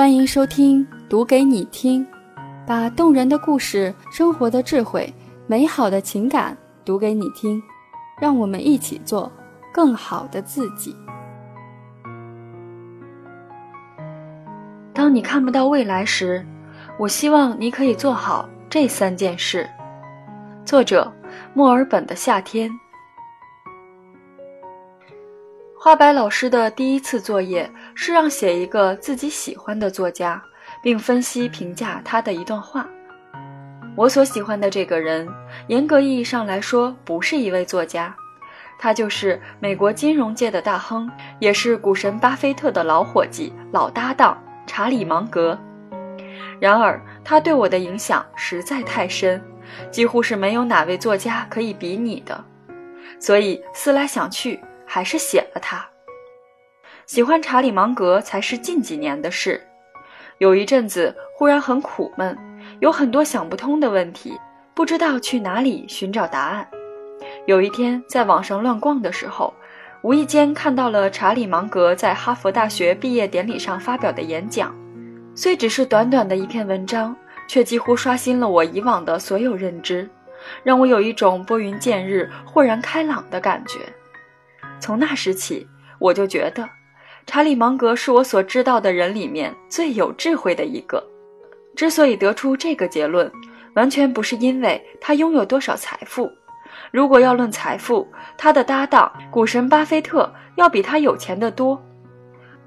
[0.00, 2.02] 欢迎收听《读给你听》，
[2.66, 5.12] 把动人的故事、生活的智慧、
[5.46, 6.56] 美好的情感
[6.86, 7.62] 读给你听，
[8.18, 9.30] 让我们一起做
[9.70, 10.96] 更好的自己。
[14.94, 16.46] 当你看不到未来时，
[16.98, 19.68] 我希望你可以做好这三件事。
[20.64, 21.12] 作者：
[21.52, 22.70] 墨尔本的夏天。
[25.82, 30.42] 花白老师的第一次作业是让写一个自己喜欢的作家，
[30.82, 32.86] 并分析评价他的一段话。
[33.96, 35.26] 我所喜欢的这个人，
[35.68, 38.14] 严格意义上来说不是一位作家，
[38.78, 45.58] 他就是美国金融界的大亨，也是股神巴菲特的老伙计、老搭档查理芒格。
[46.60, 49.42] 然而，他对我的影响实在太深，
[49.90, 52.44] 几乎是没有哪位作家可以比拟的。
[53.18, 54.60] 所以思来想去。
[54.92, 55.88] 还是写了他。
[57.06, 59.64] 喜欢查理芒格才是近几年的事。
[60.38, 62.36] 有一阵子忽然很苦闷，
[62.80, 64.36] 有很多想不通的问题，
[64.74, 66.68] 不知道去哪里寻找答案。
[67.46, 69.54] 有一天在网上乱逛的时候，
[70.02, 74.74] 无意间看到了查理芒格在哈佛大学毕业典礼上发表的演讲。
[75.36, 77.14] 虽只是短短的一篇文章，
[77.46, 80.10] 却几乎刷新了我以往的所有认知，
[80.64, 83.78] 让我有一种拨云见日、豁然开朗的感觉。
[84.80, 85.66] 从那时起，
[85.98, 86.68] 我就觉得，
[87.26, 91.04] 查理芒格是我所知道的人里面最有智慧的一个。
[91.76, 93.30] 之所以得出这个结论，
[93.74, 96.30] 完全不是因为他拥有多少财富。
[96.90, 101.80] 如果要论财富，他的搭档股神巴菲特要比他有钱得多。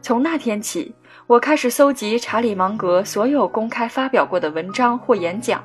[0.00, 0.94] 从那天起，
[1.26, 5.62] 我开始搜集查理芒格所有公开发表过的文章或演讲，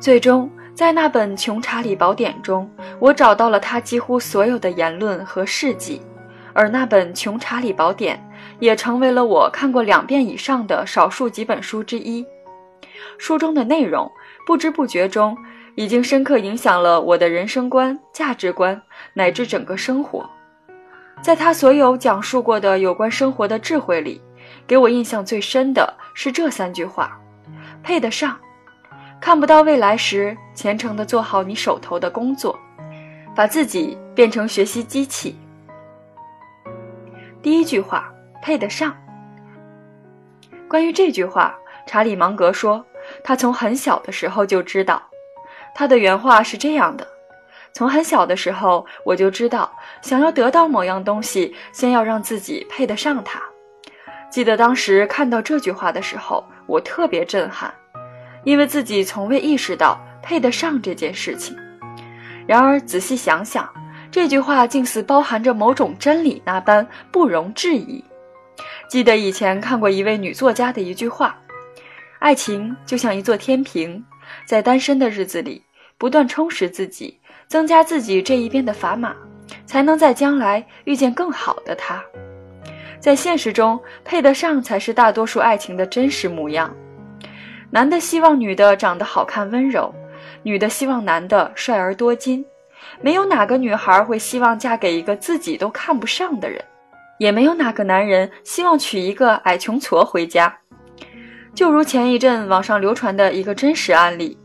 [0.00, 0.50] 最终。
[0.76, 6.02] 在那本《穷查理宝典》中，我找到了他几乎所有的言论和事迹，
[6.52, 8.14] 而那本《穷查理宝典》
[8.60, 12.22] 也成为了我看过两遍以上的少数几本书之一。
[13.16, 14.06] 书中的内容
[14.46, 15.34] 不知不觉中
[15.76, 18.78] 已经深刻影响了我的人生观、价值观
[19.14, 20.28] 乃至整个生活。
[21.22, 24.20] 在他所有讲述过的有关生活的智慧里，
[24.66, 27.18] 给我印象最深的是这三句话：
[27.82, 28.36] 配得上。
[29.20, 32.56] 看不到未来时，虔诚地做好你手头的工作，
[33.34, 35.36] 把自己变成学习机器。
[37.42, 38.12] 第一句话
[38.42, 38.96] 配得上。
[40.68, 41.56] 关于这句话，
[41.86, 42.84] 查理芒格说，
[43.24, 45.02] 他从很小的时候就知道。
[45.74, 47.06] 他的原话是这样的：
[47.72, 49.72] 从很小的时候，我就知道，
[50.02, 53.40] 想要得到某样东西，先要让自己配得上它。
[54.30, 57.72] 记得当时看到这句话的时候，我特别震撼。
[58.46, 61.56] 因为自己从未意识到配得上这件事情，
[62.46, 63.68] 然而仔细想想，
[64.08, 68.02] 这句话竟似包含着某种真理那般不容置疑。
[68.88, 71.36] 记得以前看过一位女作家的一句话
[72.20, 74.02] ：“爱情就像一座天平，
[74.46, 75.60] 在单身的日子里
[75.98, 77.18] 不断充实自己，
[77.48, 79.12] 增加自己这一边的砝码，
[79.66, 82.00] 才能在将来遇见更好的他。”
[83.02, 86.72] 在现实中，配得上才是大多数爱情的真实模样。
[87.70, 89.92] 男的希望女的长得好看温柔，
[90.42, 92.44] 女的希望男的帅而多金。
[93.00, 96.62] 没有哪个女孩会希望嫁给一个自己都看不上的人，
[97.18, 100.56] 也没有哪个男人希望娶一个矮穷矬回家。
[101.54, 104.38] 就如前一阵网上流传的一个真实案例：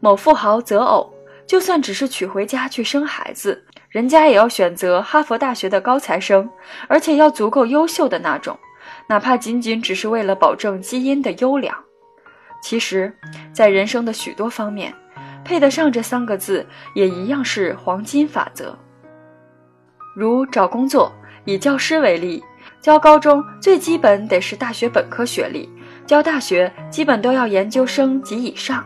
[0.00, 1.12] 某富豪择偶，
[1.46, 6.48] 就算只是娶回家去生孩子，人家也要选择哈佛大学的高材生，
[6.88, 8.58] 而且要足够优秀的那种，
[9.08, 11.76] 哪怕仅仅只是为了保证基因的优良。
[12.64, 13.12] 其实，
[13.52, 14.90] 在人生的许多方面，
[15.44, 18.74] 配得上这三个字也一样是黄金法则。
[20.16, 21.12] 如找工作，
[21.44, 22.42] 以教师为例，
[22.80, 25.68] 教高中最基本得是大学本科学历，
[26.06, 28.82] 教大学基本都要研究生及以上。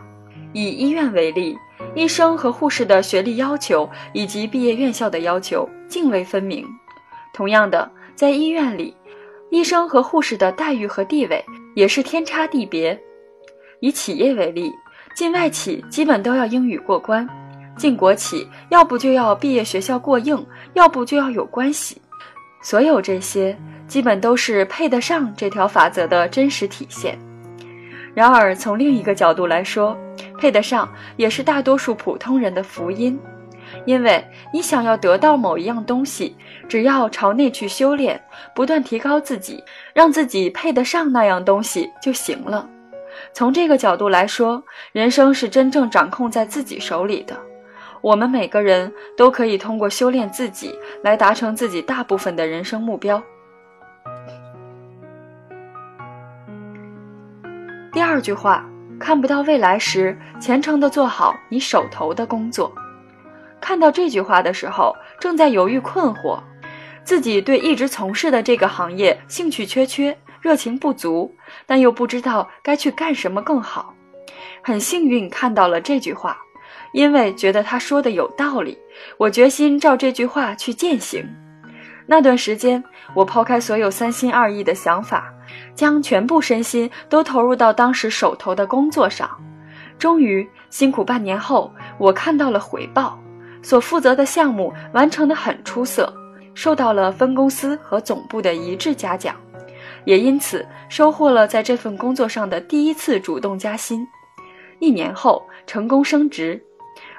[0.51, 1.57] 以医院为例，
[1.95, 6.67] 医生和护士的学历要求以及毕业院校的要求泾渭分明。
[7.33, 8.93] 同样的，在医院里，
[9.49, 11.41] 医生和护士的待遇和地位
[11.75, 13.01] 也是天差地别。
[13.79, 14.71] 以企业为例，
[15.15, 17.27] 进外企基本都要英语过关，
[17.77, 22.01] 进国企要不就要毕业学校过硬，要不就要有关系。
[22.61, 27.17] 所有这些基本都是配得上这条法则的真实体现。
[28.13, 29.97] 然而，从另一个角度来说，
[30.37, 33.17] 配得上也是大多数普通人的福音，
[33.85, 34.21] 因为
[34.51, 36.35] 你想要得到某一样东西，
[36.67, 38.21] 只要朝内去修炼，
[38.53, 42.67] 不断提高自己，让自己配得上那样东西就行了。
[43.33, 47.35] 从这个角度来说，人生是真正掌控在自己手里的。
[48.01, 53.21] 我们每个人都可以通过修炼自己来达成自己大部分的人生目标。
[57.91, 58.65] 第二句话：
[58.99, 62.73] 看不到未来时，虔诚地做好你手头的工作。
[63.59, 66.39] 看到这句话的时候，正在犹豫困惑，
[67.03, 73.93] 自己对一直从事的这个行业兴趣缺缺，热情不足，但又不知道该去干什么更好。
[74.63, 76.37] 很幸运看到了这句话，
[76.93, 78.77] 因为觉得他说的有道理，
[79.17, 81.25] 我决心照这句话去践行。
[82.05, 82.83] 那段时间，
[83.13, 85.31] 我抛开所有三心二意的想法，
[85.75, 89.29] 将全部身心都投入到当时手头的工作上。
[89.99, 93.19] 终于，辛苦半年后，我看到了回报，
[93.61, 96.11] 所负责的项目完成的很出色，
[96.55, 99.35] 受到了分公司和总部的一致嘉奖，
[100.09, 104.07] 也因此收获了在这份工作上的第一次主动加薪。
[104.79, 106.59] 一年后，成功升职，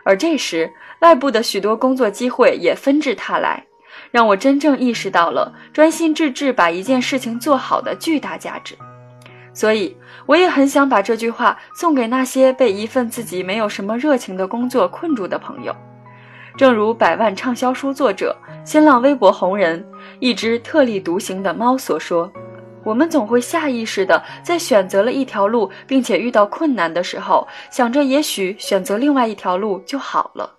[0.03, 3.65] 而这时，外部的许多工作机会也纷至沓来。
[4.11, 8.75] 让我真正意识到了专心致志把一件事情做好的巨大价值，
[9.55, 9.97] 所以
[10.27, 15.73] 我也很想把这句话送给那些被一份自己没有什么热情的工作困住的朋友。
[16.57, 19.87] 正如百万畅销书作者、新浪微博红人、
[20.19, 22.29] 一只特立独行的猫所说
[22.85, 30.56] ：“我们总会下意识的在选择了一条路，并且遇到困难的时候，想着也许选择另外一条路就好了。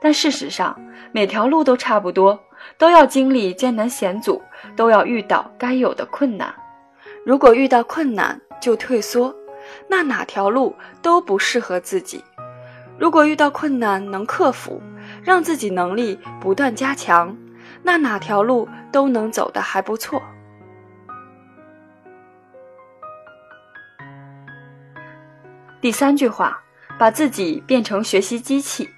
[0.00, 0.78] 但事实上，
[1.12, 2.38] 每条路都差不多。”
[2.78, 4.40] 都要经历艰难险阻，
[4.74, 6.52] 都要遇到该有的困难。
[7.22, 9.34] 如果遇到困难就退缩，
[9.86, 12.20] 那哪条路都不适合自己；
[12.98, 14.80] 如果遇到困难能克服，
[15.22, 17.36] 让自己能力不断加强，
[17.82, 20.22] 那哪条路都能走得还不错。
[25.84, 26.58] 第三句话，
[26.98, 28.88] 把自己变成学习机器。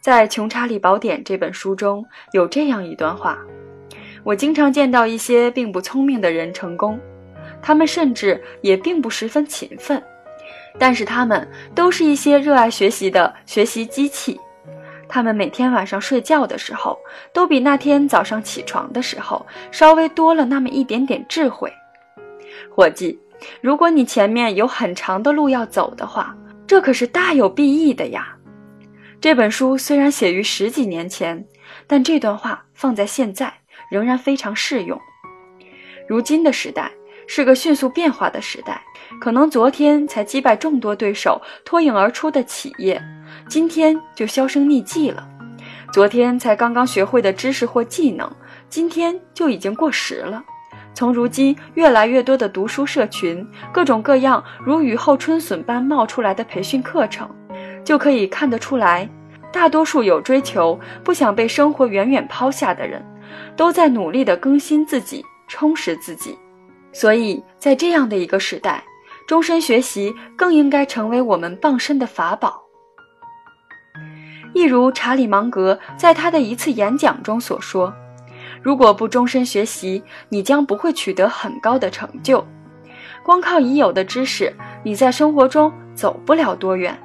[0.00, 3.36] 在《穷查理宝典》这本书中有这样一段话：
[4.22, 7.00] 我经常见到一些并不聪明的人成功，
[7.60, 10.00] 他们甚至也并不十分勤奋，
[10.78, 14.40] 但是他们都是一些热爱学习的学习机器。
[15.08, 16.96] 他们每天晚上睡觉的时候，
[17.32, 21.72] 都比那天早上起床的时候稍微多了那么一点点智慧。
[22.70, 23.18] 伙计，
[23.60, 26.34] 如果你前面有很长的路要走的话，
[26.66, 28.36] 这可是大有裨益的呀。
[29.20, 31.46] 这本书虽然写于十几年前，
[31.86, 33.52] 但这段话放在现在
[33.90, 35.00] 仍然非常适用。
[36.06, 36.90] 如今的时代
[37.26, 38.82] 是个迅速变化的时代，
[39.20, 43.02] 可能昨天才击败众多对手脱颖而出的企业，
[43.48, 45.26] 今天就销声匿迹了；
[45.92, 48.30] 昨天才刚刚学会的知识或技能，
[48.68, 50.44] 今天就已经过时了。
[50.94, 57.28] 从如今越来越多的读书社群，各种各样如雨后春笋般冒出来的培训课程。
[57.84, 59.06] 就可以看得出来，
[59.52, 63.04] 大多数有追求、不想被生活远远抛下的人，
[63.56, 66.34] 都在努力地更新自己、充实自己。
[66.92, 68.82] 所以在这样的一个时代，
[69.26, 72.62] 终身学习更应该成为我们傍身的法宝。
[74.54, 77.92] 一如查理芒格在他的一次演讲中所说
[78.64, 82.44] ：“如果不终身学习，你将不会取得很高的成就。
[83.22, 84.50] 光靠已有的知识，
[84.82, 86.98] 你在生活中走不了多远。”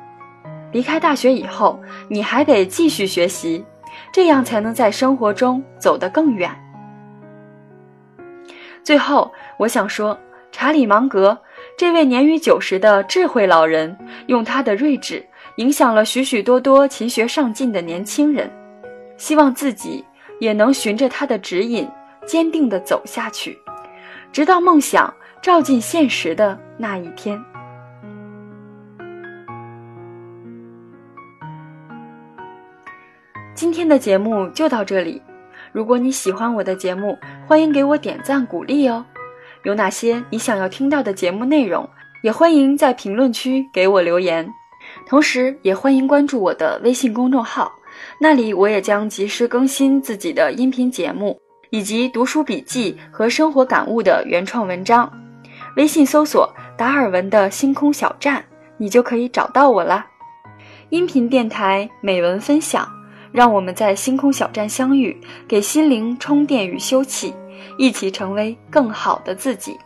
[0.72, 1.78] 离开大学以后，
[2.08, 3.66] 你还得继续学习，
[4.14, 6.50] 这样才能在生活中走得更远。
[8.82, 10.18] 最后，我想说，
[10.52, 11.38] 查理芒格
[11.78, 15.26] 这位年逾九十的智慧老人，用他的睿智
[15.58, 18.50] 影响了许许多多勤学上进的年轻人。
[19.18, 20.06] 希望自己
[20.40, 21.88] 也能循着他的指引，
[22.26, 23.58] 坚定地走下去，
[24.32, 27.40] 直到梦想照进现实的那一天。
[33.54, 35.22] 今天的节目就到这里。
[35.72, 39.06] 如果你喜欢我的节目，欢迎给我点赞鼓励哦。
[39.64, 41.88] 有哪些你想要听到的节目内容，
[42.24, 44.50] 也欢迎在评论区给我留言。
[45.06, 47.72] 同时，也欢迎关注我的微信公众号，
[48.20, 51.40] 那里我也将及时更新自己的音频节目
[51.70, 55.12] 以及读书笔记和生活感悟的原创文章。
[55.76, 58.44] 微信搜索“达尔文的星空小站”，
[58.78, 60.06] 你就可以找到我啦。
[60.90, 62.88] 音频电台美文分享。
[63.32, 65.16] 让我们在星空小站相遇，
[65.48, 67.32] 给心灵充电与休憩，
[67.78, 69.78] 一起成为更好的自己。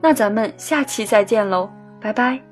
[0.00, 1.68] 那咱们下期再见喽，
[2.00, 2.49] 拜拜。